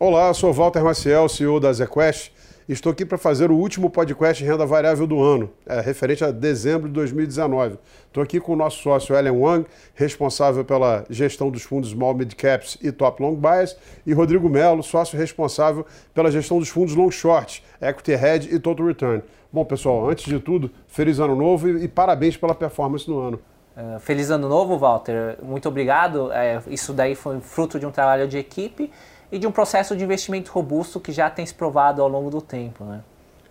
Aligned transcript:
Olá, 0.00 0.32
sou 0.32 0.52
Walter 0.52 0.84
Maciel, 0.84 1.28
CEO 1.28 1.58
da 1.58 1.72
ZQuest. 1.72 2.30
Estou 2.68 2.92
aqui 2.92 3.04
para 3.04 3.18
fazer 3.18 3.50
o 3.50 3.56
último 3.56 3.90
podcast 3.90 4.44
renda 4.44 4.64
variável 4.64 5.08
do 5.08 5.20
ano, 5.20 5.50
é, 5.66 5.80
referente 5.80 6.22
a 6.22 6.30
dezembro 6.30 6.86
de 6.86 6.94
2019. 6.94 7.78
Estou 8.06 8.22
aqui 8.22 8.38
com 8.38 8.52
o 8.52 8.56
nosso 8.56 8.80
sócio 8.80 9.16
Ellen 9.16 9.32
Wang, 9.32 9.66
responsável 9.96 10.64
pela 10.64 11.04
gestão 11.10 11.50
dos 11.50 11.64
fundos 11.64 11.90
Small 11.90 12.14
Mid 12.14 12.32
Caps 12.34 12.78
e 12.80 12.92
Top 12.92 13.20
Long 13.20 13.34
Bias, 13.34 13.76
e 14.06 14.12
Rodrigo 14.12 14.48
Melo, 14.48 14.84
sócio 14.84 15.18
responsável 15.18 15.84
pela 16.14 16.30
gestão 16.30 16.60
dos 16.60 16.68
fundos 16.68 16.94
Long 16.94 17.10
Short, 17.10 17.64
Equity 17.82 18.12
Hedge 18.12 18.54
e 18.54 18.60
Total 18.60 18.86
Return. 18.86 19.20
Bom, 19.52 19.64
pessoal, 19.64 20.08
antes 20.08 20.26
de 20.26 20.38
tudo, 20.38 20.70
feliz 20.86 21.18
ano 21.18 21.34
novo 21.34 21.68
e, 21.68 21.86
e 21.86 21.88
parabéns 21.88 22.36
pela 22.36 22.54
performance 22.54 23.10
no 23.10 23.18
ano. 23.18 23.40
Uh, 23.76 23.98
feliz 23.98 24.30
ano 24.30 24.48
novo, 24.48 24.78
Walter. 24.78 25.38
Muito 25.42 25.68
obrigado. 25.68 26.30
É, 26.30 26.62
isso 26.68 26.92
daí 26.92 27.16
foi 27.16 27.40
fruto 27.40 27.80
de 27.80 27.86
um 27.86 27.90
trabalho 27.90 28.28
de 28.28 28.38
equipe 28.38 28.92
e 29.30 29.38
de 29.38 29.46
um 29.46 29.52
processo 29.52 29.96
de 29.96 30.04
investimento 30.04 30.50
robusto 30.50 30.98
que 30.98 31.12
já 31.12 31.28
tem 31.28 31.44
se 31.44 31.54
provado 31.54 32.02
ao 32.02 32.08
longo 32.08 32.30
do 32.30 32.40
tempo. 32.40 32.84
Né? 32.84 33.00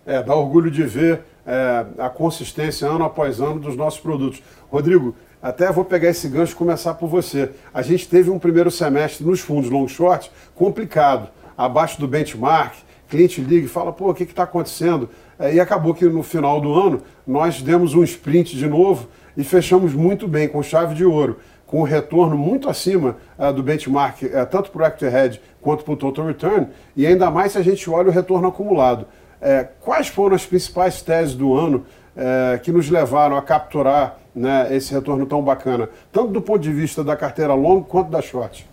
É, 0.04 0.22
dá 0.22 0.34
orgulho 0.34 0.70
de 0.70 0.82
ver 0.84 1.22
é, 1.46 1.86
a 1.98 2.08
consistência 2.08 2.88
ano 2.88 3.04
após 3.04 3.40
ano 3.40 3.60
dos 3.60 3.76
nossos 3.76 4.00
produtos. 4.00 4.42
Rodrigo, 4.70 5.14
até 5.40 5.70
vou 5.70 5.84
pegar 5.84 6.08
esse 6.08 6.28
gancho 6.28 6.52
e 6.52 6.56
começar 6.56 6.94
por 6.94 7.08
você. 7.08 7.50
A 7.72 7.82
gente 7.82 8.08
teve 8.08 8.30
um 8.30 8.38
primeiro 8.38 8.70
semestre 8.70 9.24
nos 9.24 9.40
fundos 9.40 9.70
long 9.70 9.86
short 9.86 10.30
complicado, 10.54 11.28
abaixo 11.56 12.00
do 12.00 12.08
benchmark, 12.08 12.74
cliente 13.08 13.40
liga 13.40 13.66
e 13.66 13.68
fala, 13.68 13.92
pô, 13.92 14.10
o 14.10 14.14
que 14.14 14.24
está 14.24 14.42
acontecendo? 14.42 15.08
É, 15.38 15.54
e 15.54 15.60
acabou 15.60 15.94
que 15.94 16.04
no 16.04 16.22
final 16.22 16.60
do 16.60 16.74
ano 16.74 17.02
nós 17.26 17.62
demos 17.62 17.94
um 17.94 18.02
sprint 18.02 18.56
de 18.56 18.66
novo 18.66 19.08
e 19.36 19.44
fechamos 19.44 19.94
muito 19.94 20.26
bem, 20.26 20.48
com 20.48 20.62
chave 20.62 20.94
de 20.94 21.04
ouro 21.04 21.38
com 21.68 21.80
um 21.80 21.84
retorno 21.84 22.36
muito 22.36 22.68
acima 22.68 23.18
uh, 23.38 23.52
do 23.52 23.62
benchmark, 23.62 24.22
uh, 24.22 24.46
tanto 24.50 24.70
para 24.70 24.82
o 24.82 24.86
Equity 24.86 25.04
Hedge 25.04 25.40
quanto 25.60 25.84
para 25.84 25.92
o 25.92 25.96
Total 25.96 26.26
Return, 26.26 26.66
e 26.96 27.06
ainda 27.06 27.30
mais 27.30 27.52
se 27.52 27.58
a 27.58 27.62
gente 27.62 27.88
olha 27.88 28.08
o 28.08 28.10
retorno 28.10 28.48
acumulado. 28.48 29.02
Uh, 29.02 29.68
quais 29.78 30.08
foram 30.08 30.34
as 30.34 30.44
principais 30.44 31.00
teses 31.00 31.34
do 31.36 31.54
ano 31.54 31.86
que 32.64 32.72
nos 32.72 32.90
levaram 32.90 33.36
a 33.36 33.42
capturar 33.42 34.18
né, 34.34 34.74
esse 34.74 34.92
retorno 34.92 35.24
tão 35.24 35.40
bacana, 35.40 35.88
tanto 36.10 36.32
do 36.32 36.42
ponto 36.42 36.58
de 36.58 36.72
vista 36.72 37.04
da 37.04 37.14
carteira 37.14 37.54
longa 37.54 37.84
quanto 37.84 38.10
da 38.10 38.20
short? 38.20 38.68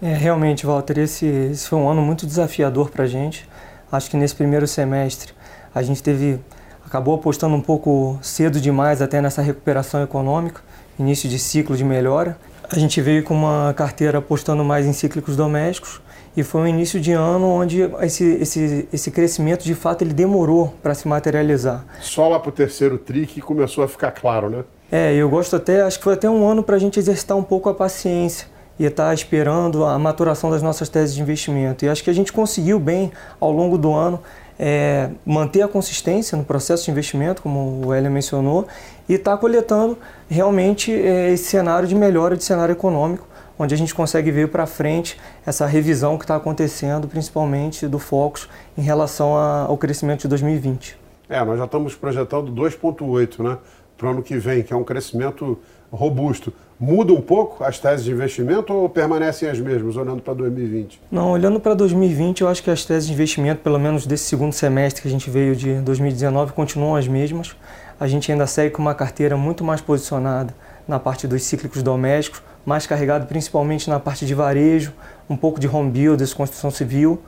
É, 0.00 0.14
realmente, 0.14 0.64
Walter, 0.64 0.98
esse, 0.98 1.26
esse 1.26 1.68
foi 1.68 1.78
um 1.78 1.86
ano 1.86 2.00
muito 2.00 2.24
desafiador 2.24 2.88
para 2.88 3.04
a 3.04 3.06
gente. 3.06 3.46
Acho 3.92 4.10
que 4.10 4.16
nesse 4.16 4.34
primeiro 4.34 4.66
semestre 4.66 5.34
a 5.74 5.82
gente 5.82 6.02
teve 6.02 6.40
acabou 6.86 7.16
apostando 7.16 7.54
um 7.54 7.60
pouco 7.60 8.18
cedo 8.22 8.58
demais 8.58 9.02
até 9.02 9.20
nessa 9.20 9.42
recuperação 9.42 10.02
econômica 10.02 10.62
início 11.02 11.28
de 11.28 11.38
ciclo 11.38 11.76
de 11.76 11.84
melhora. 11.84 12.36
A 12.70 12.78
gente 12.78 13.00
veio 13.00 13.24
com 13.24 13.34
uma 13.34 13.74
carteira 13.76 14.18
apostando 14.18 14.64
mais 14.64 14.86
em 14.86 14.92
cíclicos 14.92 15.36
domésticos 15.36 16.00
e 16.36 16.42
foi 16.44 16.60
um 16.60 16.66
início 16.66 17.00
de 17.00 17.12
ano 17.12 17.48
onde 17.48 17.80
esse, 18.00 18.24
esse, 18.34 18.88
esse 18.92 19.10
crescimento 19.10 19.64
de 19.64 19.74
fato 19.74 20.02
ele 20.02 20.14
demorou 20.14 20.72
para 20.82 20.94
se 20.94 21.08
materializar. 21.08 21.84
Só 22.00 22.28
lá 22.28 22.38
para 22.38 22.50
o 22.50 22.52
terceiro 22.52 22.96
tri 22.96 23.26
que 23.26 23.40
começou 23.40 23.82
a 23.82 23.88
ficar 23.88 24.12
claro, 24.12 24.48
né? 24.48 24.64
É, 24.92 25.14
eu 25.14 25.28
gosto 25.28 25.56
até, 25.56 25.82
acho 25.82 25.98
que 25.98 26.04
foi 26.04 26.14
até 26.14 26.28
um 26.28 26.46
ano 26.46 26.62
para 26.62 26.76
a 26.76 26.78
gente 26.78 26.98
exercitar 26.98 27.36
um 27.36 27.42
pouco 27.42 27.68
a 27.68 27.74
paciência 27.74 28.46
e 28.78 28.84
estar 28.84 29.08
tá 29.08 29.14
esperando 29.14 29.84
a 29.84 29.98
maturação 29.98 30.50
das 30.50 30.62
nossas 30.62 30.88
teses 30.88 31.14
de 31.14 31.20
investimento. 31.20 31.84
E 31.84 31.88
acho 31.88 32.02
que 32.02 32.10
a 32.10 32.14
gente 32.14 32.32
conseguiu 32.32 32.78
bem 32.80 33.12
ao 33.38 33.52
longo 33.52 33.76
do 33.76 33.92
ano 33.92 34.20
é, 34.62 35.08
manter 35.24 35.62
a 35.62 35.68
consistência 35.68 36.36
no 36.36 36.44
processo 36.44 36.84
de 36.84 36.90
investimento, 36.90 37.40
como 37.40 37.86
o 37.86 37.94
Hélio 37.94 38.10
mencionou, 38.10 38.68
e 39.08 39.14
estar 39.14 39.32
tá 39.32 39.36
coletando 39.38 39.96
realmente 40.28 40.92
é, 40.92 41.32
esse 41.32 41.44
cenário 41.44 41.88
de 41.88 41.94
melhora 41.94 42.36
de 42.36 42.44
cenário 42.44 42.72
econômico, 42.72 43.26
onde 43.58 43.74
a 43.74 43.78
gente 43.78 43.94
consegue 43.94 44.30
ver 44.30 44.48
para 44.48 44.66
frente 44.66 45.18
essa 45.46 45.64
revisão 45.64 46.18
que 46.18 46.24
está 46.24 46.36
acontecendo, 46.36 47.08
principalmente 47.08 47.88
do 47.88 47.98
Focus, 47.98 48.50
em 48.76 48.82
relação 48.82 49.34
a, 49.34 49.62
ao 49.62 49.78
crescimento 49.78 50.20
de 50.22 50.28
2020. 50.28 50.98
É, 51.26 51.42
nós 51.42 51.58
já 51.58 51.64
estamos 51.64 51.94
projetando 51.94 52.52
2,8 52.52 53.42
né, 53.42 53.56
para 53.96 54.08
o 54.08 54.10
ano 54.10 54.22
que 54.22 54.36
vem, 54.36 54.62
que 54.62 54.74
é 54.74 54.76
um 54.76 54.84
crescimento 54.84 55.58
robusto. 55.90 56.52
Muda 56.80 57.12
um 57.12 57.20
pouco 57.20 57.62
as 57.62 57.78
teses 57.78 58.06
de 58.06 58.10
investimento 58.10 58.72
ou 58.72 58.88
permanecem 58.88 59.46
as 59.50 59.60
mesmas, 59.60 59.96
olhando 59.96 60.22
para 60.22 60.32
2020? 60.32 60.98
Não, 61.12 61.30
olhando 61.30 61.60
para 61.60 61.74
2020, 61.74 62.40
eu 62.40 62.48
acho 62.48 62.62
que 62.62 62.70
as 62.70 62.86
teses 62.86 63.06
de 63.06 63.12
investimento, 63.12 63.60
pelo 63.60 63.78
menos 63.78 64.06
desse 64.06 64.24
segundo 64.24 64.54
semestre 64.54 65.02
que 65.02 65.08
a 65.08 65.10
gente 65.10 65.28
veio 65.28 65.54
de 65.54 65.74
2019, 65.74 66.54
continuam 66.54 66.96
as 66.96 67.06
mesmas. 67.06 67.54
A 68.00 68.06
gente 68.06 68.32
ainda 68.32 68.46
segue 68.46 68.70
com 68.70 68.80
uma 68.80 68.94
carteira 68.94 69.36
muito 69.36 69.62
mais 69.62 69.82
posicionada 69.82 70.54
na 70.88 70.98
parte 70.98 71.26
dos 71.26 71.42
cíclicos 71.42 71.82
domésticos, 71.82 72.40
mais 72.64 72.86
carregado 72.86 73.26
principalmente 73.26 73.90
na 73.90 74.00
parte 74.00 74.24
de 74.24 74.34
varejo, 74.34 74.94
um 75.28 75.36
pouco 75.36 75.60
de 75.60 75.68
home 75.68 75.90
builders, 75.90 76.32
construção 76.32 76.70
civil. 76.70 77.20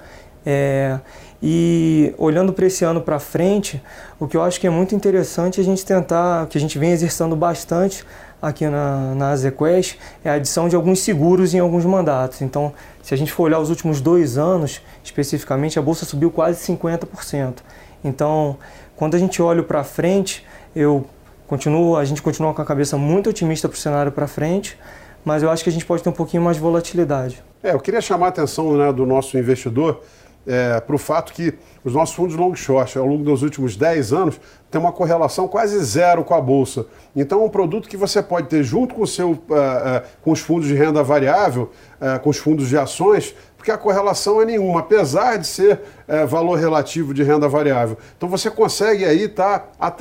É, 0.46 0.98
e 1.42 2.14
olhando 2.16 2.54
para 2.54 2.66
esse 2.66 2.84
ano 2.84 3.02
para 3.02 3.18
frente, 3.18 3.82
o 4.18 4.26
que 4.26 4.34
eu 4.34 4.42
acho 4.42 4.58
que 4.58 4.66
é 4.66 4.70
muito 4.70 4.94
interessante 4.94 5.60
é 5.60 5.62
a 5.62 5.64
gente 5.64 5.84
tentar, 5.84 6.46
que 6.46 6.56
a 6.56 6.60
gente 6.60 6.78
vem 6.78 6.90
exercendo 6.90 7.36
bastante 7.36 8.02
aqui 8.42 8.66
na, 8.66 9.14
na 9.14 9.30
Azequest, 9.30 9.96
é 10.24 10.30
a 10.30 10.34
adição 10.34 10.68
de 10.68 10.74
alguns 10.74 10.98
seguros 10.98 11.54
em 11.54 11.60
alguns 11.60 11.84
mandatos. 11.84 12.42
Então, 12.42 12.74
se 13.00 13.14
a 13.14 13.16
gente 13.16 13.30
for 13.30 13.44
olhar 13.44 13.60
os 13.60 13.70
últimos 13.70 14.00
dois 14.00 14.36
anos, 14.36 14.82
especificamente, 15.04 15.78
a 15.78 15.82
Bolsa 15.82 16.04
subiu 16.04 16.30
quase 16.30 16.60
50%. 16.66 17.58
Então, 18.02 18.58
quando 18.96 19.14
a 19.14 19.18
gente 19.18 19.40
olha 19.40 19.62
para 19.62 19.84
frente, 19.84 20.44
eu 20.74 21.06
continuo, 21.46 21.96
a 21.96 22.04
gente 22.04 22.20
continua 22.20 22.52
com 22.52 22.60
a 22.60 22.64
cabeça 22.64 22.96
muito 22.98 23.30
otimista 23.30 23.68
para 23.68 23.76
o 23.76 23.78
cenário 23.78 24.10
para 24.10 24.26
frente, 24.26 24.76
mas 25.24 25.42
eu 25.42 25.50
acho 25.50 25.62
que 25.62 25.70
a 25.70 25.72
gente 25.72 25.86
pode 25.86 26.02
ter 26.02 26.08
um 26.08 26.12
pouquinho 26.12 26.42
mais 26.42 26.56
de 26.56 26.62
volatilidade. 26.62 27.42
É, 27.62 27.72
eu 27.72 27.78
queria 27.78 28.00
chamar 28.00 28.26
a 28.26 28.28
atenção 28.30 28.76
né, 28.76 28.92
do 28.92 29.06
nosso 29.06 29.38
investidor 29.38 30.02
é, 30.46 30.80
para 30.80 30.94
o 30.94 30.98
fato 30.98 31.32
que 31.32 31.54
os 31.84 31.94
nossos 31.94 32.14
fundos 32.14 32.36
long 32.36 32.54
short, 32.54 32.96
ao 32.98 33.06
longo 33.06 33.24
dos 33.24 33.42
últimos 33.42 33.76
10 33.76 34.12
anos, 34.12 34.40
tem 34.70 34.80
uma 34.80 34.92
correlação 34.92 35.46
quase 35.48 35.78
zero 35.84 36.24
com 36.24 36.34
a 36.34 36.40
Bolsa. 36.40 36.86
Então, 37.14 37.42
é 37.42 37.44
um 37.44 37.48
produto 37.48 37.88
que 37.88 37.96
você 37.96 38.22
pode 38.22 38.48
ter 38.48 38.62
junto 38.62 38.94
com, 38.94 39.04
seu, 39.04 39.32
uh, 39.32 39.34
uh, 39.34 40.02
com 40.22 40.32
os 40.32 40.40
fundos 40.40 40.66
de 40.66 40.74
renda 40.74 41.02
variável, 41.02 41.70
uh, 42.00 42.18
com 42.20 42.30
os 42.30 42.38
fundos 42.38 42.68
de 42.68 42.78
ações, 42.78 43.34
porque 43.56 43.70
a 43.70 43.78
correlação 43.78 44.40
é 44.40 44.44
nenhuma, 44.44 44.80
apesar 44.80 45.36
de 45.36 45.46
ser 45.46 45.80
valor 46.28 46.58
relativo 46.58 47.14
de 47.14 47.22
renda 47.22 47.48
variável. 47.48 47.96
Então, 48.16 48.28
você 48.28 48.50
consegue 48.50 49.04
aí 49.04 49.26
estar 49.26 49.70
tá 49.78 49.96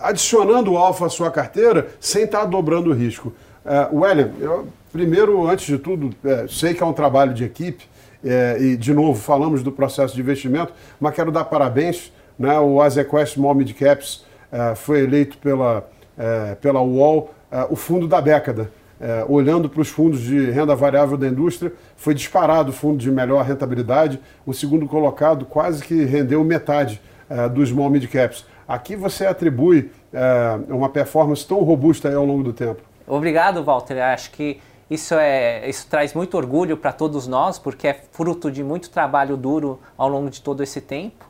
adicionando 0.00 0.76
alfa 0.76 1.06
à 1.06 1.08
sua 1.08 1.28
carteira 1.28 1.88
sem 1.98 2.22
estar 2.22 2.40
tá 2.40 2.44
dobrando 2.44 2.90
o 2.90 2.94
risco. 2.94 3.32
Uh, 3.64 4.00
William, 4.00 4.30
eu, 4.38 4.68
primeiro, 4.92 5.44
antes 5.48 5.66
de 5.66 5.76
tudo, 5.76 6.10
sei 6.48 6.72
que 6.72 6.82
é 6.84 6.86
um 6.86 6.92
trabalho 6.92 7.34
de 7.34 7.42
equipe, 7.42 7.88
é, 8.24 8.56
e 8.60 8.76
de 8.76 8.94
novo 8.94 9.20
falamos 9.20 9.62
do 9.62 9.72
processo 9.72 10.14
de 10.14 10.20
investimento, 10.20 10.72
mas 11.00 11.14
quero 11.14 11.30
dar 11.30 11.44
parabéns. 11.44 12.12
Né? 12.38 12.58
O 12.58 12.80
Azequest 12.80 13.34
Small 13.34 13.54
Mid 13.54 13.72
Caps 13.72 14.24
é, 14.50 14.74
foi 14.74 15.00
eleito 15.00 15.38
pela, 15.38 15.88
é, 16.18 16.54
pela 16.56 16.80
UOL 16.80 17.32
é, 17.50 17.66
o 17.68 17.76
fundo 17.76 18.08
da 18.08 18.20
década. 18.20 18.70
É, 19.00 19.24
olhando 19.28 19.68
para 19.68 19.80
os 19.80 19.88
fundos 19.88 20.20
de 20.20 20.50
renda 20.50 20.76
variável 20.76 21.16
da 21.16 21.26
indústria, 21.26 21.72
foi 21.96 22.14
disparado 22.14 22.70
o 22.70 22.72
fundo 22.72 22.98
de 22.98 23.10
melhor 23.10 23.44
rentabilidade. 23.44 24.20
O 24.46 24.54
segundo 24.54 24.86
colocado 24.86 25.44
quase 25.44 25.82
que 25.82 26.04
rendeu 26.04 26.44
metade 26.44 27.00
é, 27.28 27.48
dos 27.48 27.70
small 27.70 27.90
mid 27.90 28.06
caps. 28.06 28.46
Aqui 28.66 28.94
você 28.94 29.26
atribui 29.26 29.90
uma 30.68 30.88
performance 30.88 31.46
tão 31.46 31.62
robusta 31.62 32.14
ao 32.14 32.24
longo 32.24 32.42
do 32.42 32.52
tempo. 32.52 32.80
Obrigado, 33.06 33.62
Walter. 33.64 33.98
Acho 34.00 34.30
que 34.30 34.60
isso, 34.92 35.14
é, 35.14 35.68
isso 35.68 35.86
traz 35.88 36.12
muito 36.14 36.36
orgulho 36.36 36.76
para 36.76 36.92
todos 36.92 37.26
nós, 37.26 37.58
porque 37.58 37.88
é 37.88 37.94
fruto 38.12 38.50
de 38.50 38.62
muito 38.62 38.90
trabalho 38.90 39.36
duro 39.36 39.80
ao 39.96 40.08
longo 40.08 40.28
de 40.28 40.40
todo 40.40 40.62
esse 40.62 40.80
tempo. 40.80 41.24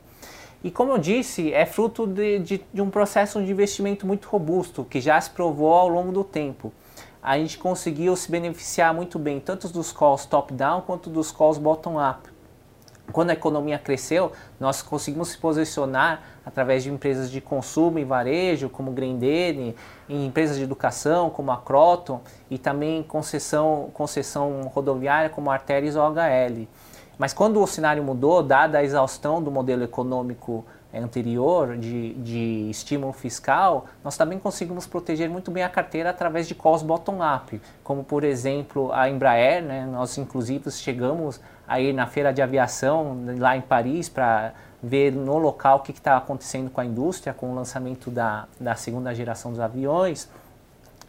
E 0.63 0.71
como 0.71 0.91
eu 0.91 0.97
disse, 0.97 1.53
é 1.53 1.65
fruto 1.65 2.07
de, 2.07 2.39
de, 2.39 2.65
de 2.73 2.81
um 2.81 2.89
processo 2.89 3.43
de 3.43 3.51
investimento 3.51 4.07
muito 4.07 4.27
robusto, 4.27 4.83
que 4.83 4.99
já 4.99 5.19
se 5.19 5.29
provou 5.29 5.73
ao 5.73 5.87
longo 5.87 6.11
do 6.11 6.23
tempo. 6.23 6.73
A 7.21 7.37
gente 7.37 7.57
conseguiu 7.57 8.15
se 8.15 8.29
beneficiar 8.29 8.93
muito 8.93 9.17
bem, 9.17 9.39
tanto 9.39 9.69
dos 9.69 9.91
calls 9.91 10.25
top-down 10.25 10.81
quanto 10.81 11.09
dos 11.09 11.31
calls 11.31 11.57
bottom-up 11.57 12.32
quando 13.11 13.31
a 13.31 13.33
economia 13.33 13.77
cresceu, 13.77 14.31
nós 14.59 14.81
conseguimos 14.81 15.29
se 15.29 15.37
posicionar 15.37 16.21
através 16.45 16.83
de 16.83 16.91
empresas 16.91 17.29
de 17.29 17.41
consumo 17.41 17.99
e 17.99 18.03
varejo, 18.03 18.69
como 18.69 18.91
Grendene, 18.91 19.75
em 20.07 20.25
empresas 20.25 20.57
de 20.57 20.63
educação, 20.63 21.29
como 21.29 21.51
a 21.51 21.57
Croton, 21.57 22.21
e 22.49 22.57
também 22.57 23.03
concessão, 23.03 23.89
concessão 23.93 24.61
rodoviária, 24.73 25.29
como 25.29 25.51
a 25.51 25.53
Arteris 25.53 25.95
ou 25.95 26.03
HL. 26.03 26.67
Mas 27.17 27.33
quando 27.33 27.61
o 27.61 27.67
cenário 27.67 28.03
mudou, 28.03 28.41
dada 28.41 28.79
a 28.79 28.83
exaustão 28.83 29.41
do 29.41 29.51
modelo 29.51 29.83
econômico 29.83 30.65
anterior 30.93 31.75
de, 31.77 32.13
de 32.15 32.69
estímulo 32.69 33.13
fiscal, 33.13 33.85
nós 34.03 34.15
também 34.15 34.37
conseguimos 34.37 34.85
proteger 34.85 35.29
muito 35.29 35.49
bem 35.49 35.63
a 35.63 35.69
carteira 35.69 36.11
através 36.11 36.47
de 36.47 36.53
calls 36.53 36.83
bottom-up, 36.83 37.59
como 37.83 38.03
por 38.03 38.23
exemplo 38.23 38.91
a 38.91 39.09
Embraer, 39.09 39.63
né? 39.63 39.85
nós 39.85 40.17
inclusive 40.17 40.69
chegamos 40.71 41.41
aí 41.67 41.93
na 41.93 42.07
feira 42.07 42.33
de 42.33 42.41
aviação 42.41 43.23
lá 43.37 43.55
em 43.55 43.61
Paris 43.61 44.09
para 44.09 44.53
ver 44.81 45.13
no 45.13 45.37
local 45.37 45.77
o 45.77 45.79
que 45.79 45.91
está 45.91 46.17
acontecendo 46.17 46.69
com 46.69 46.81
a 46.81 46.85
indústria, 46.85 47.33
com 47.33 47.51
o 47.51 47.55
lançamento 47.55 48.11
da, 48.11 48.45
da 48.59 48.75
segunda 48.75 49.15
geração 49.15 49.51
dos 49.51 49.59
aviões. 49.59 50.29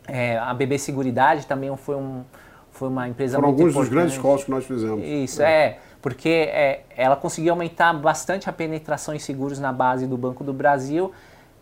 É, 0.07 0.39
a 0.39 0.55
BB 0.55 0.79
Seguridade 0.79 1.47
também 1.47 1.75
foi 1.77 1.97
um, 1.97 2.23
foi 2.71 2.89
uma 2.89 3.09
empresa 3.09 3.37
Foram 3.37 3.49
muito 3.49 3.61
alguns 3.61 3.73
importante. 3.73 3.91
dos 3.91 3.99
grandes 3.99 4.19
calls 4.19 4.45
que 4.45 4.51
nós 4.51 4.65
fizemos. 4.65 5.05
Isso, 5.05 5.43
é, 5.43 5.65
é 5.65 5.79
porque 6.01 6.29
é, 6.29 6.83
ela 6.97 7.17
conseguiu 7.17 7.53
aumentar 7.53 7.93
bastante 7.95 8.51
a 8.51 8.53
penetração 8.53 9.15
em 9.15 9.19
seguros 9.19 9.59
na 9.59 9.73
base 9.73 10.07
do 10.07 10.19
Banco 10.19 10.45
do 10.45 10.53
Brasil, 10.53 11.13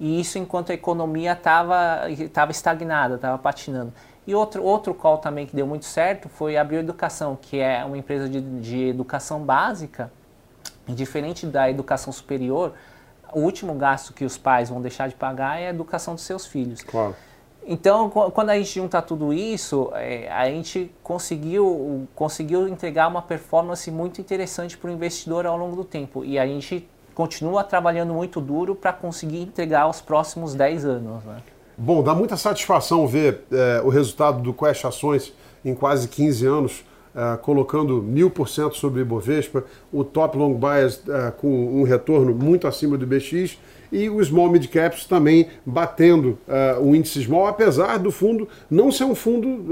e 0.01 0.21
isso 0.21 0.37
enquanto 0.37 0.71
a 0.71 0.75
economia 0.75 1.33
estava 1.33 2.51
estagnada, 2.51 3.15
estava 3.15 3.39
patinando. 3.39 3.93
E 4.27 4.35
outro, 4.35 4.63
outro 4.63 4.95
call 4.95 5.19
também 5.19 5.47
que 5.47 5.55
deu 5.55 5.67
muito 5.67 5.85
certo 5.85 6.29
foi 6.29 6.57
a 6.57 6.63
Bioeducação, 6.63 7.37
que 7.41 7.59
é 7.59 7.85
uma 7.85 7.99
empresa 7.99 8.29
de, 8.29 8.41
de 8.41 8.89
educação 8.89 9.41
básica, 9.41 10.13
e 10.87 10.93
diferente 10.93 11.47
da 11.47 11.71
educação 11.71 12.13
superior, 12.13 12.73
o 13.33 13.41
último 13.41 13.75
gasto 13.75 14.13
que 14.13 14.25
os 14.25 14.37
pais 14.37 14.69
vão 14.69 14.81
deixar 14.81 15.09
de 15.09 15.15
pagar 15.15 15.61
é 15.61 15.69
a 15.69 15.71
educação 15.71 16.15
dos 16.15 16.25
seus 16.25 16.47
filhos. 16.47 16.83
Claro. 16.83 17.17
Então, 17.65 18.11
quando 18.11 18.51
a 18.51 18.59
gente 18.59 18.75
junta 18.75 19.01
tudo 19.01 19.33
isso, 19.33 19.91
é, 19.95 20.29
a 20.31 20.47
gente 20.47 20.93
conseguiu, 21.03 22.09
conseguiu 22.15 22.67
entregar 22.67 23.07
uma 23.07 23.23
performance 23.23 23.89
muito 23.91 24.21
interessante 24.21 24.77
para 24.77 24.91
o 24.91 24.93
investidor 24.93 25.47
ao 25.47 25.57
longo 25.57 25.77
do 25.77 25.85
tempo. 25.85 26.25
E 26.25 26.39
a 26.39 26.47
gente 26.47 26.89
continua 27.15 27.63
trabalhando 27.63 28.13
muito 28.13 28.41
duro 28.41 28.75
para 28.75 28.93
conseguir 28.93 29.43
entregar 29.43 29.89
os 29.89 30.01
próximos 30.01 30.55
10 30.55 30.85
anos. 30.85 31.25
Né? 31.25 31.43
Bom, 31.77 32.03
dá 32.03 32.15
muita 32.15 32.37
satisfação 32.37 33.07
ver 33.07 33.45
é, 33.51 33.81
o 33.83 33.89
resultado 33.89 34.43
do 34.43 34.53
Quest 34.53 34.85
Ações 34.85 35.33
em 35.65 35.75
quase 35.75 36.09
15 36.09 36.47
anos 36.47 36.85
uh, 37.15 37.39
colocando 37.39 38.03
mil 38.03 38.31
por 38.31 38.49
cento 38.49 38.77
sobre 38.77 39.01
o 39.01 39.03
Ibovespa, 39.03 39.65
o 39.93 40.05
top 40.05 40.37
long 40.37 40.55
bias 40.55 40.97
uh, 40.97 41.33
com 41.39 41.81
um 41.81 41.83
retorno 41.83 42.35
muito 42.35 42.67
acima 42.67 42.97
do 42.97 43.07
BX 43.07 43.59
e 43.91 44.09
o 44.09 44.23
small 44.25 44.51
mid 44.51 44.67
caps 44.69 45.05
também 45.05 45.49
batendo 45.67 46.39
o 46.81 46.95
índice 46.95 47.23
small, 47.25 47.47
apesar 47.47 47.99
do 47.99 48.11
fundo 48.11 48.49
não 48.71 48.91
ser 48.91 49.05
um 49.05 49.15
fundo 49.15 49.67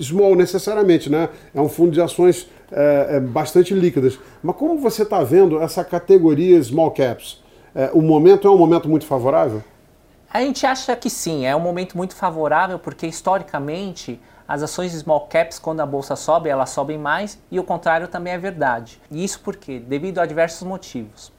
small 0.00 0.34
necessariamente, 0.34 1.10
né? 1.10 1.28
É 1.54 1.60
um 1.60 1.68
fundo 1.68 1.90
de 1.90 2.00
ações 2.00 2.48
bastante 3.32 3.74
líquidas. 3.74 4.18
Mas 4.42 4.56
como 4.56 4.78
você 4.78 5.02
está 5.02 5.22
vendo 5.22 5.60
essa 5.60 5.84
categoria 5.84 6.62
small 6.62 6.90
caps? 6.90 7.44
o 7.92 8.00
momento 8.00 8.48
é 8.48 8.50
um 8.50 8.56
momento 8.56 8.88
muito 8.88 9.04
favorável? 9.04 9.62
A 10.32 10.40
gente 10.40 10.66
acha 10.66 10.94
que 10.96 11.08
sim, 11.08 11.46
é 11.46 11.54
um 11.54 11.60
momento 11.60 11.96
muito 11.96 12.14
favorável 12.14 12.78
porque 12.78 13.06
historicamente 13.06 14.20
as 14.46 14.62
ações 14.62 14.92
small 14.92 15.26
caps, 15.26 15.58
quando 15.58 15.80
a 15.80 15.86
bolsa 15.86 16.14
sobe, 16.14 16.48
elas 16.48 16.70
sobem 16.70 16.98
mais 16.98 17.38
e 17.50 17.58
o 17.58 17.64
contrário 17.64 18.06
também 18.06 18.32
é 18.32 18.38
verdade. 18.38 19.00
E 19.10 19.24
isso 19.24 19.40
por 19.40 19.56
quê? 19.56 19.78
Devido 19.80 20.20
a 20.20 20.26
diversos 20.26 20.66
motivos. 20.66 21.32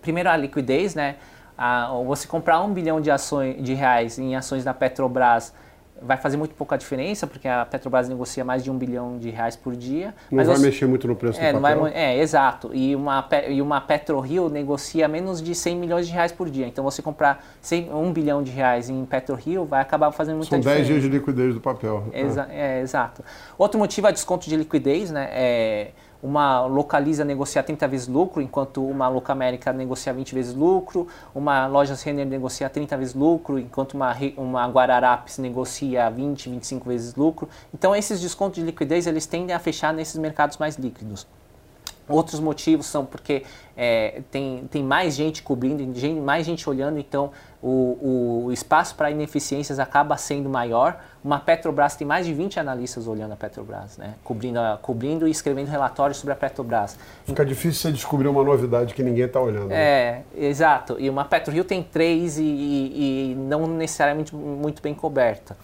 Primeiro, 0.00 0.30
a 0.30 0.36
liquidez, 0.36 0.94
né? 0.94 1.16
A, 1.56 1.92
você 2.06 2.28
comprar 2.28 2.60
um 2.60 2.72
bilhão 2.72 3.00
de, 3.00 3.10
ações, 3.10 3.62
de 3.62 3.74
reais 3.74 4.18
em 4.18 4.36
ações 4.36 4.64
da 4.64 4.72
Petrobras 4.72 5.52
vai 6.04 6.16
fazer 6.16 6.36
muito 6.36 6.54
pouca 6.54 6.76
diferença, 6.76 7.26
porque 7.26 7.48
a 7.48 7.64
Petrobras 7.64 8.08
negocia 8.08 8.44
mais 8.44 8.62
de 8.62 8.70
um 8.70 8.76
bilhão 8.76 9.18
de 9.18 9.30
reais 9.30 9.56
por 9.56 9.74
dia. 9.74 10.14
Não 10.30 10.44
vai 10.44 10.56
você, 10.56 10.62
mexer 10.62 10.86
muito 10.86 11.06
no 11.06 11.16
preço 11.16 11.40
é, 11.40 11.52
do 11.52 11.60
papel. 11.60 11.80
Vai, 11.80 11.92
é, 11.94 12.18
exato. 12.18 12.70
E 12.72 12.94
uma, 12.94 13.28
e 13.48 13.62
uma 13.62 13.80
PetroRio 13.80 14.48
negocia 14.48 15.08
menos 15.08 15.42
de 15.42 15.54
100 15.54 15.76
milhões 15.76 16.06
de 16.06 16.12
reais 16.12 16.32
por 16.32 16.50
dia. 16.50 16.66
Então, 16.66 16.84
você 16.84 17.00
comprar 17.00 17.44
100, 17.60 17.92
1 17.92 18.12
bilhão 18.12 18.42
de 18.42 18.50
reais 18.50 18.88
em 18.88 19.04
PetroRio 19.04 19.64
vai 19.64 19.80
acabar 19.80 20.10
fazendo 20.12 20.36
muita 20.36 20.50
São 20.50 20.58
diferença. 20.58 20.84
São 20.84 20.94
10 20.94 21.00
dias 21.00 21.12
de 21.12 21.18
liquidez 21.18 21.54
do 21.54 21.60
papel. 21.60 22.04
Exa 22.12 22.48
é. 22.50 22.78
é, 22.78 22.80
exato. 22.80 23.24
Outro 23.56 23.78
motivo 23.78 24.06
é 24.08 24.12
desconto 24.12 24.48
de 24.48 24.56
liquidez, 24.56 25.10
né? 25.10 25.28
É, 25.32 25.90
uma 26.22 26.64
localiza 26.66 27.24
negocia 27.24 27.62
30 27.62 27.88
vezes 27.88 28.06
lucro, 28.06 28.40
enquanto 28.40 28.86
uma 28.86 29.08
Locamérica 29.08 29.72
negocia 29.72 30.12
20 30.12 30.34
vezes 30.34 30.54
lucro, 30.54 31.08
uma 31.34 31.66
Lojas 31.66 32.02
Renner 32.02 32.26
negocia 32.26 32.70
30 32.70 32.96
vezes 32.96 33.14
lucro, 33.14 33.58
enquanto 33.58 33.94
uma, 33.94 34.14
uma 34.36 34.66
Guararapes 34.68 35.38
negocia 35.38 36.08
20, 36.08 36.48
25 36.48 36.88
vezes 36.88 37.14
lucro. 37.14 37.48
Então 37.74 37.94
esses 37.94 38.20
descontos 38.20 38.60
de 38.60 38.62
liquidez 38.64 39.06
eles 39.06 39.26
tendem 39.26 39.54
a 39.54 39.58
fechar 39.58 39.92
nesses 39.92 40.16
mercados 40.16 40.58
mais 40.58 40.76
líquidos. 40.76 41.26
Outros 42.08 42.40
motivos 42.40 42.86
são 42.86 43.06
porque 43.06 43.44
é, 43.76 44.22
tem, 44.30 44.64
tem 44.70 44.82
mais 44.82 45.14
gente 45.14 45.42
cobrindo, 45.42 45.82
mais 46.20 46.44
gente 46.44 46.68
olhando, 46.68 46.98
então 46.98 47.30
o, 47.62 48.44
o 48.46 48.52
espaço 48.52 48.94
para 48.96 49.10
ineficiências 49.10 49.78
acaba 49.78 50.16
sendo 50.16 50.48
maior. 50.48 51.00
Uma 51.24 51.38
Petrobras 51.38 51.94
tem 51.94 52.06
mais 52.06 52.26
de 52.26 52.34
20 52.34 52.58
analistas 52.58 53.06
olhando 53.06 53.32
a 53.32 53.36
Petrobras, 53.36 53.96
né? 53.96 54.14
cobrindo, 54.24 54.58
cobrindo 54.82 55.28
e 55.28 55.30
escrevendo 55.30 55.68
relatórios 55.68 56.18
sobre 56.18 56.32
a 56.32 56.36
Petrobras. 56.36 56.98
Fica 57.24 57.44
difícil 57.46 57.80
você 57.80 57.92
descobrir 57.92 58.26
uma 58.26 58.42
novidade 58.42 58.92
que 58.94 59.02
ninguém 59.02 59.26
está 59.26 59.40
olhando. 59.40 59.68
Né? 59.68 59.76
É, 59.76 60.22
exato. 60.36 60.96
E 60.98 61.08
uma 61.08 61.24
PetroRio 61.24 61.64
tem 61.64 61.82
três 61.82 62.38
e, 62.38 62.42
e, 62.42 63.32
e 63.32 63.34
não 63.36 63.66
necessariamente 63.68 64.34
muito 64.34 64.82
bem 64.82 64.94
coberta. 64.94 65.56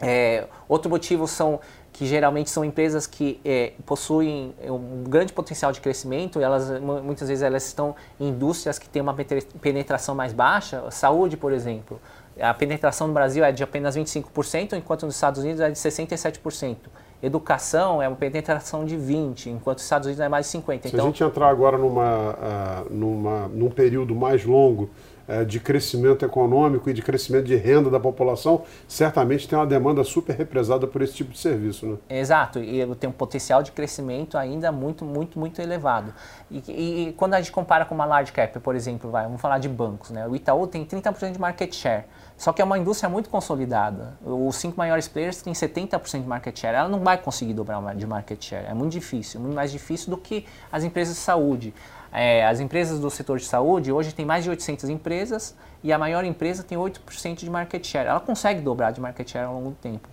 É, 0.00 0.46
outro 0.68 0.90
motivo 0.90 1.28
são 1.28 1.60
que 1.92 2.06
geralmente 2.06 2.48
são 2.48 2.64
empresas 2.64 3.06
que 3.06 3.38
é, 3.44 3.72
possuem 3.84 4.54
um 4.64 5.04
grande 5.04 5.32
potencial 5.32 5.72
de 5.72 5.80
crescimento, 5.80 6.40
elas 6.40 6.80
muitas 6.80 7.28
vezes 7.28 7.42
elas 7.42 7.66
estão 7.66 7.94
em 8.18 8.28
indústrias 8.28 8.78
que 8.78 8.88
têm 8.88 9.02
uma 9.02 9.14
penetração 9.60 10.14
mais 10.14 10.32
baixa, 10.32 10.90
saúde, 10.90 11.36
por 11.36 11.52
exemplo. 11.52 12.00
A 12.40 12.54
penetração 12.54 13.08
no 13.08 13.12
Brasil 13.12 13.44
é 13.44 13.52
de 13.52 13.62
apenas 13.62 13.94
25%, 13.94 14.72
enquanto 14.72 15.04
nos 15.04 15.14
Estados 15.14 15.42
Unidos 15.42 15.60
é 15.60 15.70
de 15.70 15.78
67%. 15.78 16.76
Educação 17.22 18.02
é 18.02 18.08
uma 18.08 18.16
penetração 18.16 18.84
de 18.84 18.96
20%, 18.96 19.46
enquanto 19.48 19.78
nos 19.78 19.84
Estados 19.84 20.06
Unidos 20.06 20.20
é 20.20 20.28
mais 20.28 20.50
de 20.50 20.58
50%. 20.58 20.82
Se 20.82 20.88
então, 20.88 21.04
a 21.04 21.08
gente 21.08 21.22
entrar 21.22 21.48
agora 21.48 21.76
numa, 21.76 22.30
uh, 22.30 22.92
numa, 22.92 23.48
num 23.48 23.70
período 23.70 24.14
mais 24.14 24.44
longo 24.44 24.88
é, 24.88 25.11
de 25.44 25.58
crescimento 25.60 26.24
econômico 26.24 26.90
e 26.90 26.92
de 26.92 27.02
crescimento 27.02 27.44
de 27.44 27.56
renda 27.56 27.90
da 27.90 27.98
população, 27.98 28.62
certamente 28.86 29.48
tem 29.48 29.58
uma 29.58 29.66
demanda 29.66 30.04
super 30.04 30.36
represada 30.36 30.86
por 30.86 31.02
esse 31.02 31.14
tipo 31.14 31.32
de 31.32 31.38
serviço. 31.38 31.86
Né? 31.86 31.96
Exato, 32.08 32.58
e 32.58 32.84
tem 32.96 33.08
um 33.08 33.12
potencial 33.12 33.62
de 33.62 33.72
crescimento 33.72 34.36
ainda 34.36 34.70
muito, 34.70 35.04
muito, 35.04 35.38
muito 35.38 35.60
elevado. 35.60 36.12
E, 36.50 36.62
e, 36.68 37.08
e, 37.08 37.12
quando 37.12 37.34
a 37.34 37.38
gente 37.40 37.52
compara 37.52 37.84
com 37.84 37.94
uma 37.94 38.04
large 38.04 38.32
cap, 38.32 38.58
por 38.60 38.74
exemplo, 38.74 39.10
vai, 39.10 39.24
vamos 39.24 39.40
falar 39.40 39.58
de 39.58 39.68
bancos, 39.68 40.10
né? 40.10 40.26
o 40.26 40.36
Itaú 40.36 40.66
tem 40.66 40.84
30% 40.84 41.32
de 41.32 41.40
market 41.40 41.74
share, 41.74 42.04
só 42.36 42.52
que 42.52 42.60
é 42.60 42.64
uma 42.64 42.78
indústria 42.78 43.08
muito 43.08 43.30
consolidada. 43.30 44.18
Os 44.24 44.56
cinco 44.56 44.76
maiores 44.76 45.08
players 45.08 45.40
têm 45.42 45.52
70% 45.52 46.22
de 46.22 46.28
market 46.28 46.58
share, 46.58 46.76
ela 46.76 46.88
não 46.88 47.00
vai 47.00 47.16
conseguir 47.18 47.54
dobrar 47.54 47.72
de 47.94 48.06
market 48.06 48.44
share, 48.44 48.66
é 48.66 48.74
muito 48.74 48.92
difícil, 48.92 49.40
muito 49.40 49.54
mais 49.54 49.70
difícil 49.72 50.10
do 50.10 50.16
que 50.16 50.44
as 50.70 50.84
empresas 50.84 51.14
de 51.14 51.20
saúde. 51.20 51.74
É, 52.12 52.46
as 52.46 52.60
empresas 52.60 53.00
do 53.00 53.10
setor 53.10 53.38
de 53.38 53.46
saúde 53.46 53.90
hoje 53.90 54.14
tem 54.14 54.26
mais 54.26 54.44
de 54.44 54.50
800 54.50 54.90
empresas 54.90 55.56
e 55.82 55.92
a 55.92 55.98
maior 55.98 56.24
empresa 56.24 56.62
tem 56.62 56.76
8% 56.76 57.36
de 57.36 57.50
market 57.50 57.84
share. 57.86 58.06
Ela 58.08 58.20
consegue 58.20 58.60
dobrar 58.60 58.90
de 58.90 59.00
market 59.00 59.28
share 59.30 59.46
ao 59.46 59.54
longo 59.54 59.70
do 59.70 59.76
tempo. 59.76 60.08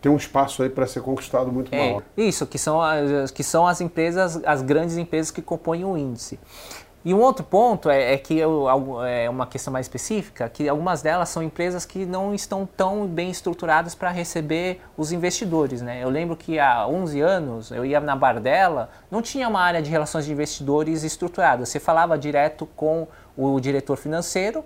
Tem 0.00 0.10
um 0.10 0.16
espaço 0.16 0.62
aí 0.62 0.68
para 0.68 0.86
ser 0.86 1.00
conquistado 1.02 1.52
muito 1.52 1.72
é, 1.72 1.78
maior. 1.78 2.02
Isso, 2.16 2.44
que 2.46 2.58
são, 2.58 2.82
as, 2.82 3.30
que 3.30 3.44
são 3.44 3.66
as 3.66 3.80
empresas, 3.80 4.40
as 4.44 4.60
grandes 4.62 4.96
empresas 4.96 5.30
que 5.30 5.40
compõem 5.40 5.84
o 5.84 5.96
índice. 5.96 6.40
E 7.04 7.12
um 7.12 7.20
outro 7.20 7.44
ponto 7.44 7.90
é, 7.90 8.14
é, 8.14 8.18
que 8.18 8.38
eu, 8.38 8.68
é 9.04 9.28
uma 9.28 9.46
questão 9.46 9.72
mais 9.72 9.86
específica, 9.86 10.48
que 10.48 10.68
algumas 10.68 11.02
delas 11.02 11.28
são 11.28 11.42
empresas 11.42 11.84
que 11.84 12.06
não 12.06 12.32
estão 12.32 12.64
tão 12.64 13.06
bem 13.06 13.28
estruturadas 13.28 13.94
para 13.94 14.10
receber 14.10 14.80
os 14.96 15.10
investidores. 15.10 15.82
Né? 15.82 16.02
Eu 16.02 16.08
lembro 16.08 16.36
que 16.36 16.60
há 16.60 16.86
11 16.86 17.20
anos 17.20 17.70
eu 17.72 17.84
ia 17.84 17.98
na 18.00 18.14
Bardella, 18.14 18.88
não 19.10 19.20
tinha 19.20 19.48
uma 19.48 19.60
área 19.60 19.82
de 19.82 19.90
relações 19.90 20.26
de 20.26 20.32
investidores 20.32 21.02
estruturada. 21.02 21.66
Você 21.66 21.80
falava 21.80 22.16
direto 22.16 22.66
com 22.76 23.08
o 23.36 23.58
diretor 23.58 23.96
financeiro 23.96 24.64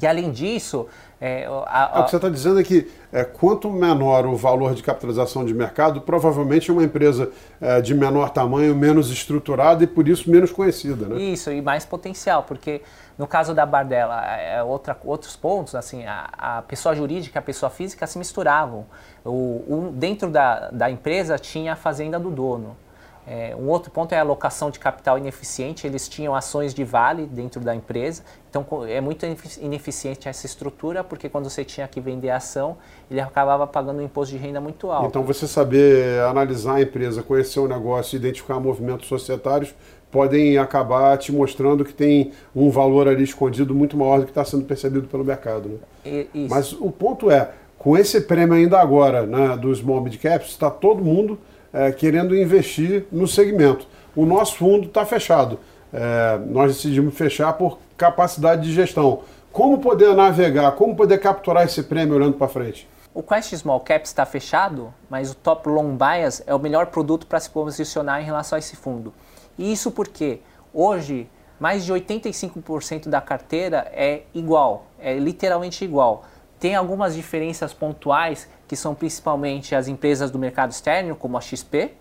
e 0.00 0.06
além 0.06 0.30
disso, 0.30 0.86
é, 1.20 1.46
a, 1.66 1.98
a... 1.98 2.00
o 2.00 2.04
que 2.04 2.10
você 2.10 2.16
está 2.16 2.28
dizendo 2.28 2.60
é 2.60 2.64
que 2.64 2.90
é, 3.12 3.24
quanto 3.24 3.70
menor 3.70 4.26
o 4.26 4.36
valor 4.36 4.74
de 4.74 4.82
capitalização 4.82 5.44
de 5.44 5.54
mercado, 5.54 6.00
provavelmente 6.00 6.70
é 6.70 6.72
uma 6.72 6.82
empresa 6.82 7.30
é, 7.60 7.80
de 7.80 7.94
menor 7.94 8.30
tamanho, 8.30 8.74
menos 8.74 9.10
estruturada 9.10 9.84
e 9.84 9.86
por 9.86 10.08
isso 10.08 10.28
menos 10.28 10.50
conhecida. 10.50 11.06
Né? 11.06 11.22
Isso, 11.22 11.50
e 11.50 11.62
mais 11.62 11.84
potencial, 11.84 12.42
porque 12.42 12.82
no 13.16 13.26
caso 13.26 13.54
da 13.54 13.64
Bardella, 13.64 14.24
é, 14.26 14.56
é 14.56 14.62
outra, 14.62 14.96
outros 15.04 15.36
pontos, 15.36 15.74
assim, 15.74 16.04
a, 16.04 16.28
a, 16.36 16.62
pessoa 16.62 16.94
jurídica 16.94 17.38
e 17.38 17.40
a 17.40 17.42
pessoa 17.42 17.70
física 17.70 18.06
se 18.06 18.18
misturavam. 18.18 18.86
O, 19.24 19.30
o, 19.30 19.92
dentro 19.94 20.28
da, 20.30 20.70
da 20.70 20.90
empresa 20.90 21.38
tinha 21.38 21.74
a 21.74 21.76
fazenda 21.76 22.18
do 22.18 22.30
dono. 22.30 22.76
É, 23.26 23.56
um 23.56 23.68
outro 23.68 23.90
ponto 23.90 24.12
é 24.12 24.18
a 24.18 24.20
alocação 24.20 24.70
de 24.70 24.78
capital 24.78 25.16
ineficiente. 25.16 25.86
Eles 25.86 26.08
tinham 26.08 26.34
ações 26.34 26.74
de 26.74 26.84
vale 26.84 27.26
dentro 27.26 27.60
da 27.60 27.74
empresa, 27.74 28.22
então 28.50 28.66
é 28.86 29.00
muito 29.00 29.24
ineficiente 29.60 30.28
essa 30.28 30.46
estrutura, 30.46 31.02
porque 31.02 31.28
quando 31.28 31.48
você 31.48 31.64
tinha 31.64 31.88
que 31.88 32.00
vender 32.00 32.30
a 32.30 32.36
ação, 32.36 32.76
ele 33.10 33.20
acabava 33.20 33.66
pagando 33.66 34.00
um 34.00 34.02
imposto 34.02 34.34
de 34.34 34.40
renda 34.40 34.60
muito 34.60 34.90
alto. 34.90 35.08
Então 35.08 35.22
você 35.22 35.46
saber 35.46 36.20
analisar 36.20 36.74
a 36.74 36.82
empresa, 36.82 37.22
conhecer 37.22 37.60
o 37.60 37.66
negócio, 37.66 38.16
identificar 38.16 38.60
movimentos 38.60 39.08
societários, 39.08 39.74
podem 40.10 40.58
acabar 40.58 41.16
te 41.18 41.32
mostrando 41.32 41.84
que 41.84 41.92
tem 41.92 42.30
um 42.54 42.70
valor 42.70 43.08
ali 43.08 43.24
escondido 43.24 43.74
muito 43.74 43.96
maior 43.96 44.20
do 44.20 44.26
que 44.26 44.30
está 44.30 44.44
sendo 44.44 44.64
percebido 44.64 45.08
pelo 45.08 45.24
mercado. 45.24 45.80
Né? 46.04 46.26
Mas 46.48 46.72
o 46.72 46.92
ponto 46.92 47.30
é, 47.30 47.50
com 47.76 47.96
esse 47.98 48.20
prêmio 48.20 48.54
ainda 48.54 48.78
agora 48.78 49.26
né, 49.26 49.56
dos 49.56 49.78
small 49.78 50.00
mid 50.00 50.16
caps, 50.20 50.50
está 50.50 50.70
todo 50.70 51.02
mundo 51.02 51.38
é, 51.74 51.92
querendo 51.92 52.34
investir 52.34 53.04
no 53.12 53.28
segmento. 53.28 53.86
O 54.16 54.24
nosso 54.24 54.56
fundo 54.56 54.86
está 54.86 55.04
fechado. 55.04 55.60
É, 55.92 56.38
nós 56.46 56.72
decidimos 56.74 57.14
fechar 57.14 57.52
por 57.52 57.78
capacidade 57.96 58.62
de 58.62 58.72
gestão. 58.72 59.20
Como 59.52 59.78
poder 59.78 60.14
navegar, 60.14 60.72
como 60.72 60.96
poder 60.96 61.18
capturar 61.18 61.64
esse 61.64 61.82
prêmio 61.82 62.14
olhando 62.14 62.38
para 62.38 62.48
frente? 62.48 62.88
o 63.14 63.22
Quest 63.22 63.54
Small 63.54 63.78
Cap 63.78 64.04
está 64.04 64.26
fechado, 64.26 64.92
mas 65.08 65.30
o 65.30 65.36
Top 65.36 65.68
Long 65.68 65.96
Bias 65.96 66.42
é 66.48 66.54
o 66.54 66.58
melhor 66.58 66.86
produto 66.86 67.28
para 67.28 67.38
se 67.38 67.48
posicionar 67.48 68.20
em 68.20 68.24
relação 68.24 68.56
a 68.56 68.58
esse 68.58 68.74
fundo. 68.74 69.14
E 69.56 69.72
isso 69.72 69.92
porque 69.92 70.40
hoje 70.72 71.30
mais 71.60 71.84
de 71.84 71.92
85% 71.92 73.08
da 73.08 73.20
carteira 73.20 73.88
é 73.92 74.22
igual, 74.34 74.86
é 74.98 75.14
literalmente 75.14 75.84
igual. 75.84 76.24
Tem 76.58 76.74
algumas 76.74 77.14
diferenças 77.14 77.72
pontuais 77.72 78.48
que 78.66 78.76
são 78.76 78.94
principalmente 78.94 79.74
as 79.74 79.88
empresas 79.88 80.30
do 80.30 80.38
mercado 80.38 80.70
externo, 80.70 81.14
como 81.14 81.36
a 81.36 81.40
XP, 81.40 81.92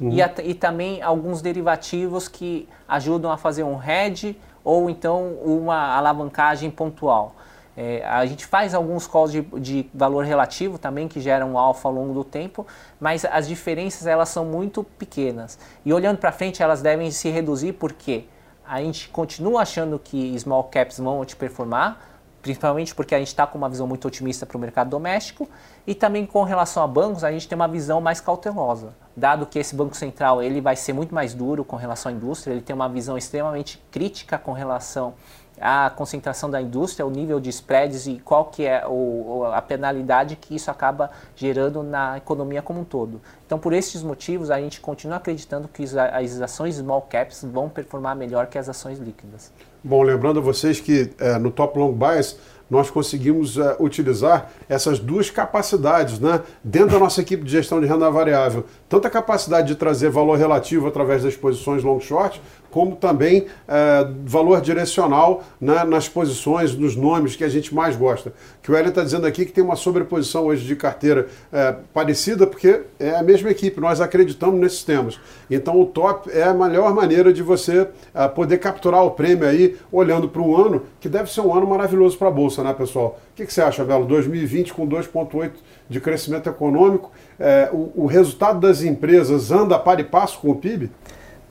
uhum. 0.00 0.10
e, 0.10 0.22
a, 0.22 0.32
e 0.42 0.54
também 0.54 1.02
alguns 1.02 1.42
derivativos 1.42 2.28
que 2.28 2.68
ajudam 2.88 3.30
a 3.30 3.36
fazer 3.36 3.62
um 3.62 3.80
hedge 3.82 4.38
ou 4.64 4.88
então 4.88 5.34
uma 5.44 5.96
alavancagem 5.96 6.70
pontual. 6.70 7.34
É, 7.74 8.04
a 8.04 8.26
gente 8.26 8.44
faz 8.44 8.74
alguns 8.74 9.06
calls 9.06 9.32
de, 9.32 9.40
de, 9.40 9.86
valor 9.94 10.26
relativo 10.26 10.78
também 10.78 11.08
que 11.08 11.20
geram 11.20 11.56
alfa 11.56 11.88
ao 11.88 11.94
longo 11.94 12.12
do 12.12 12.22
tempo, 12.22 12.66
mas 13.00 13.24
as 13.24 13.48
diferenças 13.48 14.06
elas 14.06 14.28
são 14.28 14.44
muito 14.44 14.84
pequenas. 14.84 15.58
E 15.84 15.92
olhando 15.92 16.18
para 16.18 16.30
frente 16.30 16.62
elas 16.62 16.82
devem 16.82 17.10
se 17.10 17.30
reduzir 17.30 17.72
porque 17.72 18.24
a 18.66 18.80
gente 18.80 19.08
continua 19.08 19.62
achando 19.62 19.98
que 19.98 20.38
small 20.38 20.64
caps 20.64 20.98
vão 20.98 21.24
te 21.24 21.34
performar, 21.34 21.98
principalmente 22.42 22.94
porque 22.94 23.14
a 23.14 23.18
gente 23.18 23.28
está 23.28 23.46
com 23.46 23.56
uma 23.56 23.68
visão 23.68 23.86
muito 23.86 24.06
otimista 24.06 24.44
para 24.44 24.56
o 24.56 24.60
mercado 24.60 24.90
doméstico 24.90 25.48
e 25.86 25.94
também 25.94 26.26
com 26.26 26.42
relação 26.42 26.82
a 26.82 26.86
bancos 26.86 27.22
a 27.22 27.30
gente 27.30 27.48
tem 27.48 27.56
uma 27.56 27.68
visão 27.68 28.00
mais 28.00 28.20
cautelosa, 28.20 28.94
dado 29.16 29.46
que 29.46 29.58
esse 29.58 29.74
banco 29.74 29.96
central 29.96 30.42
ele 30.42 30.60
vai 30.60 30.74
ser 30.74 30.92
muito 30.92 31.14
mais 31.14 31.32
duro 31.32 31.64
com 31.64 31.76
relação 31.76 32.10
à 32.10 32.14
indústria, 32.14 32.52
ele 32.52 32.60
tem 32.60 32.74
uma 32.74 32.88
visão 32.88 33.16
extremamente 33.16 33.82
crítica 33.90 34.36
com 34.36 34.52
relação 34.52 35.14
a 35.60 35.90
concentração 35.90 36.50
da 36.50 36.60
indústria, 36.60 37.06
o 37.06 37.10
nível 37.10 37.38
de 37.38 37.48
spreads 37.50 38.06
e 38.08 38.18
qual 38.18 38.46
que 38.46 38.66
é 38.66 38.84
o, 38.86 39.44
a 39.44 39.62
penalidade 39.62 40.34
que 40.34 40.56
isso 40.56 40.70
acaba 40.70 41.10
gerando 41.36 41.84
na 41.84 42.16
economia 42.16 42.60
como 42.60 42.80
um 42.80 42.84
todo. 42.84 43.20
Então, 43.46 43.58
por 43.58 43.72
esses 43.72 44.02
motivos, 44.02 44.50
a 44.50 44.58
gente 44.58 44.80
continua 44.80 45.18
acreditando 45.18 45.68
que 45.68 45.84
as 45.84 46.40
ações 46.40 46.76
small 46.76 47.02
caps 47.02 47.44
vão 47.44 47.68
performar 47.68 48.16
melhor 48.16 48.46
que 48.46 48.58
as 48.58 48.68
ações 48.68 48.98
líquidas. 48.98 49.52
Bom, 49.84 50.02
lembrando 50.02 50.38
a 50.38 50.42
vocês 50.42 50.78
que 50.78 51.10
é, 51.18 51.38
no 51.38 51.50
Top 51.50 51.76
Long 51.76 51.92
Bias 51.92 52.38
nós 52.70 52.88
conseguimos 52.88 53.58
uh, 53.58 53.76
utilizar 53.78 54.50
essas 54.66 54.98
duas 54.98 55.28
capacidades 55.28 56.18
né, 56.18 56.40
dentro 56.64 56.92
da 56.92 56.98
nossa 56.98 57.20
equipe 57.20 57.44
de 57.44 57.50
gestão 57.50 57.78
de 57.78 57.86
renda 57.86 58.10
variável. 58.10 58.64
Tanto 58.88 59.06
a 59.06 59.10
capacidade 59.10 59.68
de 59.68 59.74
trazer 59.74 60.08
valor 60.08 60.38
relativo 60.38 60.86
através 60.86 61.22
das 61.22 61.36
posições 61.36 61.82
long 61.82 62.00
short, 62.00 62.40
como 62.72 62.96
também 62.96 63.46
é, 63.68 64.08
valor 64.24 64.60
direcional 64.60 65.44
né, 65.60 65.84
nas 65.84 66.08
posições, 66.08 66.74
nos 66.74 66.96
nomes 66.96 67.36
que 67.36 67.44
a 67.44 67.48
gente 67.48 67.72
mais 67.72 67.94
gosta. 67.94 68.32
Que 68.62 68.72
o 68.72 68.74
Hélio 68.74 68.88
está 68.88 69.04
dizendo 69.04 69.26
aqui 69.26 69.44
que 69.44 69.52
tem 69.52 69.62
uma 69.62 69.76
sobreposição 69.76 70.46
hoje 70.46 70.64
de 70.64 70.74
carteira 70.74 71.28
é, 71.52 71.76
parecida, 71.92 72.46
porque 72.46 72.80
é 72.98 73.14
a 73.14 73.22
mesma 73.22 73.50
equipe, 73.50 73.78
nós 73.78 74.00
acreditamos 74.00 74.58
nesses 74.58 74.82
temas. 74.82 75.20
Então 75.50 75.78
o 75.78 75.84
top 75.84 76.30
é 76.30 76.44
a 76.44 76.54
melhor 76.54 76.94
maneira 76.94 77.32
de 77.32 77.42
você 77.42 77.86
é, 78.14 78.26
poder 78.26 78.56
capturar 78.58 79.04
o 79.04 79.10
prêmio 79.10 79.46
aí, 79.46 79.76
olhando 79.92 80.28
para 80.28 80.40
um 80.40 80.56
ano 80.56 80.82
que 80.98 81.08
deve 81.08 81.30
ser 81.30 81.42
um 81.42 81.54
ano 81.54 81.66
maravilhoso 81.66 82.16
para 82.16 82.28
a 82.28 82.30
Bolsa, 82.30 82.62
né, 82.62 82.72
pessoal? 82.72 83.18
O 83.32 83.36
que, 83.36 83.44
que 83.44 83.52
você 83.52 83.60
acha, 83.60 83.84
Belo? 83.84 84.06
2020 84.06 84.72
com 84.72 84.88
2,8% 84.88 85.52
de 85.90 86.00
crescimento 86.00 86.48
econômico, 86.48 87.12
é, 87.38 87.68
o, 87.70 87.92
o 87.94 88.06
resultado 88.06 88.60
das 88.60 88.82
empresas 88.82 89.50
anda 89.50 89.78
para 89.78 90.00
e 90.00 90.04
passo 90.04 90.38
com 90.38 90.50
o 90.50 90.56
PIB? 90.56 90.90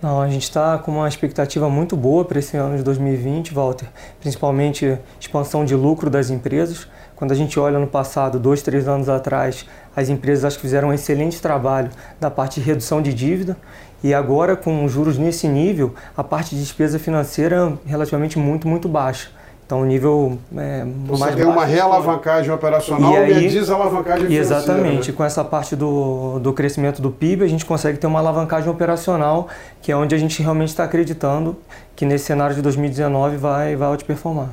Não, 0.01 0.20
a 0.20 0.27
gente 0.27 0.41
está 0.41 0.79
com 0.79 0.93
uma 0.93 1.08
expectativa 1.08 1.70
muito 1.70 1.96
boa 1.96 2.25
para 2.25 2.39
esse 2.39 2.58
ano 2.58 2.75
de 2.75 2.81
2020, 2.81 3.53
Walter, 3.53 3.88
principalmente 4.20 4.98
expansão 5.20 5.63
de 5.63 5.75
lucro 5.75 6.10
das 6.10 6.31
empresas. 6.31 6.88
Quando 7.15 7.31
a 7.34 7.36
gente 7.36 7.60
olha 7.60 7.77
no 7.77 7.86
passado, 7.86 8.39
dois, 8.39 8.63
três 8.63 8.88
anos 8.88 9.08
atrás, 9.08 9.63
as 9.96 10.10
empresas 10.10 10.43
acho 10.43 10.55
que 10.55 10.63
fizeram 10.63 10.88
um 10.88 10.93
excelente 10.93 11.39
trabalho 11.39 11.91
da 12.20 12.31
parte 12.31 12.60
de 12.60 12.65
redução 12.65 13.00
de 13.00 13.13
dívida 13.13 13.55
e 14.03 14.12
agora 14.12 14.55
com 14.55 14.88
juros 14.88 15.20
nesse 15.20 15.48
nível, 15.48 15.93
a 16.17 16.24
parte 16.24 16.55
de 16.55 16.62
despesa 16.62 16.98
financeira 16.98 17.77
é 17.86 17.89
relativamente 17.89 18.39
muito, 18.39 18.67
muito 18.67 18.89
baixa. 18.89 19.29
Então, 19.65 19.82
o 19.82 19.86
nível 19.86 20.38
é, 20.58 20.86
Você 21.08 21.20
mais 21.20 21.36
tem 21.36 21.46
uma 21.46 21.63
realavancagem 21.63 22.51
operacional 22.51 23.13
e, 23.13 23.18
aí, 23.18 23.32
e 23.32 23.48
a 23.48 23.51
desalavancagem 23.51 24.27
financeira. 24.27 24.41
Exatamente. 24.41 25.12
Né? 25.12 25.18
Com 25.18 25.24
essa 25.24 25.46
parte 25.46 25.75
do, 25.77 26.39
do 26.39 26.51
crescimento 26.51 27.01
do 27.01 27.10
PIB, 27.10 27.46
a 27.46 27.48
gente 27.48 27.65
consegue 27.65 27.98
ter 27.98 28.06
uma 28.06 28.20
alavancagem 28.20 28.70
operacional, 28.70 29.48
que 29.82 29.91
é 29.91 29.96
onde 29.96 30.13
a 30.13 30.18
gente 30.18 30.41
realmente 30.41 30.70
está 30.70 30.84
acreditando 30.84 31.56
que 31.96 32.06
nesse 32.06 32.25
cenário 32.25 32.53
de 32.53 32.62
2019 32.62 33.38
vai, 33.38 33.75
vai 33.77 33.89
outperformar. 33.89 34.50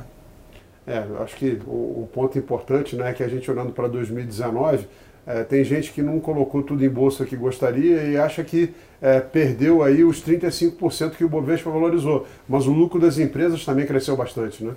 É, 0.87 1.03
acho 1.21 1.35
que 1.35 1.59
o, 1.67 2.03
o 2.03 2.09
ponto 2.13 2.37
importante 2.37 2.95
né, 2.95 3.09
é 3.11 3.13
que 3.13 3.21
a 3.21 3.27
gente 3.27 3.49
olhando 3.51 3.71
para 3.71 3.87
2019, 3.87 4.87
é, 5.27 5.43
tem 5.43 5.63
gente 5.63 5.91
que 5.91 6.01
não 6.01 6.19
colocou 6.19 6.63
tudo 6.63 6.83
em 6.83 6.89
bolsa 6.89 7.25
que 7.25 7.35
gostaria 7.35 8.03
e 8.03 8.17
acha 8.17 8.43
que 8.43 8.73
é, 8.99 9.19
perdeu 9.19 9.83
aí 9.83 10.03
os 10.03 10.23
35% 10.23 11.11
que 11.11 11.23
o 11.23 11.29
Bovespa 11.29 11.69
valorizou. 11.69 12.25
Mas 12.47 12.65
o 12.65 12.71
lucro 12.71 12.99
das 12.99 13.19
empresas 13.19 13.63
também 13.63 13.85
cresceu 13.85 14.17
bastante, 14.17 14.63
né? 14.63 14.73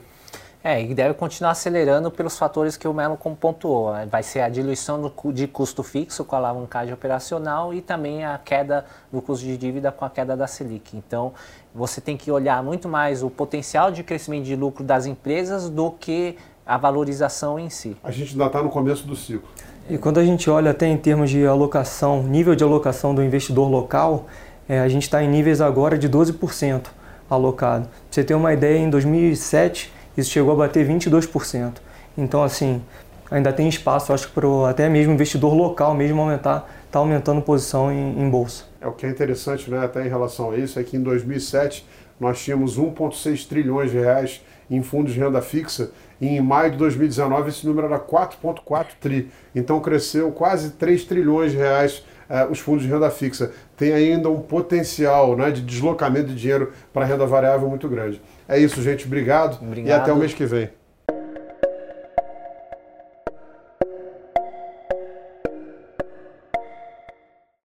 É, 0.64 0.80
e 0.80 0.94
deve 0.94 1.14
continuar 1.14 1.50
acelerando 1.50 2.08
pelos 2.08 2.38
fatores 2.38 2.76
que 2.76 2.86
o 2.86 2.94
Melo 2.94 3.16
pontuou. 3.16 3.92
Né? 3.92 4.06
Vai 4.08 4.22
ser 4.22 4.42
a 4.42 4.48
diluição 4.48 5.00
do, 5.00 5.32
de 5.32 5.48
custo 5.48 5.82
fixo 5.82 6.24
com 6.24 6.36
a 6.36 6.38
alavancagem 6.38 6.94
operacional 6.94 7.74
e 7.74 7.80
também 7.80 8.24
a 8.24 8.38
queda 8.38 8.84
do 9.10 9.20
custo 9.20 9.44
de 9.44 9.56
dívida 9.56 9.90
com 9.90 10.04
a 10.04 10.10
queda 10.10 10.36
da 10.36 10.46
Selic. 10.46 10.96
Então, 10.96 11.32
você 11.74 12.00
tem 12.00 12.16
que 12.16 12.30
olhar 12.30 12.62
muito 12.62 12.88
mais 12.88 13.24
o 13.24 13.30
potencial 13.30 13.90
de 13.90 14.04
crescimento 14.04 14.44
de 14.44 14.54
lucro 14.54 14.84
das 14.84 15.04
empresas 15.04 15.68
do 15.68 15.90
que 15.90 16.36
a 16.64 16.76
valorização 16.76 17.58
em 17.58 17.68
si. 17.68 17.96
A 18.04 18.12
gente 18.12 18.32
ainda 18.32 18.46
está 18.46 18.62
no 18.62 18.70
começo 18.70 19.04
do 19.04 19.16
ciclo. 19.16 19.48
E 19.90 19.98
quando 19.98 20.20
a 20.20 20.24
gente 20.24 20.48
olha 20.48 20.70
até 20.70 20.86
em 20.86 20.96
termos 20.96 21.28
de 21.28 21.44
alocação, 21.44 22.22
nível 22.22 22.54
de 22.54 22.62
alocação 22.62 23.12
do 23.12 23.20
investidor 23.20 23.68
local, 23.68 24.26
é, 24.68 24.78
a 24.78 24.88
gente 24.88 25.02
está 25.02 25.24
em 25.24 25.28
níveis 25.28 25.60
agora 25.60 25.98
de 25.98 26.08
12% 26.08 26.86
alocado. 27.28 27.86
Pra 27.86 27.96
você 28.08 28.22
ter 28.22 28.34
uma 28.34 28.52
ideia, 28.52 28.78
em 28.78 28.88
2007 28.88 29.92
isso 30.16 30.30
chegou 30.30 30.52
a 30.52 30.56
bater 30.56 30.86
22%. 30.86 31.74
Então, 32.16 32.42
assim, 32.42 32.82
ainda 33.30 33.52
tem 33.52 33.68
espaço, 33.68 34.12
acho 34.12 34.28
que 34.28 34.34
para 34.34 34.70
até 34.70 34.88
mesmo 34.88 35.12
investidor 35.12 35.54
local 35.54 35.94
mesmo 35.94 36.20
aumentar, 36.20 36.70
está 36.86 36.98
aumentando 36.98 37.40
posição 37.40 37.90
em, 37.90 38.20
em, 38.20 38.28
bolsa. 38.28 38.64
É 38.80 38.86
o 38.86 38.92
que 38.92 39.06
é 39.06 39.08
interessante, 39.08 39.70
né, 39.70 39.84
até 39.84 40.04
em 40.04 40.08
relação 40.08 40.50
a 40.50 40.56
isso, 40.56 40.78
é 40.78 40.82
que 40.82 40.96
em 40.96 41.02
2007 41.02 41.86
nós 42.20 42.42
tínhamos 42.42 42.78
1,6 42.78 43.48
trilhões 43.48 43.90
de 43.90 43.98
reais 43.98 44.42
em 44.70 44.82
fundos 44.82 45.12
de 45.12 45.20
renda 45.20 45.40
fixa 45.42 45.90
e 46.20 46.28
em 46.28 46.40
maio 46.40 46.70
de 46.70 46.76
2019 46.76 47.48
esse 47.48 47.66
número 47.66 47.86
era 47.88 47.98
4,4 47.98 48.86
tri. 49.00 49.28
Então 49.54 49.80
cresceu 49.80 50.30
quase 50.30 50.70
3 50.72 51.04
trilhões 51.04 51.52
de 51.52 51.58
reais 51.58 52.04
eh, 52.28 52.46
os 52.50 52.58
fundos 52.60 52.84
de 52.84 52.88
renda 52.88 53.10
fixa. 53.10 53.52
Tem 53.76 53.92
ainda 53.92 54.30
um 54.30 54.40
potencial 54.40 55.36
né, 55.36 55.50
de 55.50 55.60
deslocamento 55.60 56.28
de 56.28 56.36
dinheiro 56.36 56.72
para 56.92 57.04
renda 57.04 57.26
variável 57.26 57.68
muito 57.68 57.88
grande. 57.88 58.22
É 58.48 58.58
isso, 58.58 58.82
gente. 58.82 59.06
Obrigado, 59.06 59.58
Obrigado. 59.62 59.88
e 59.88 59.92
até 59.92 60.12
o 60.12 60.16
mês 60.16 60.34
que 60.34 60.44
vem. 60.44 60.68